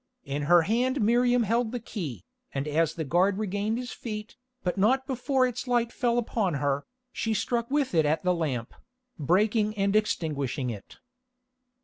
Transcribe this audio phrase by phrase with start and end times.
[0.25, 2.23] In her hand Miriam held the key,
[2.55, 6.87] and as the guard regained his feet, but not before its light fell upon her,
[7.13, 8.73] she struck with it at the lamp,
[9.19, 10.97] breaking and extinguishing it.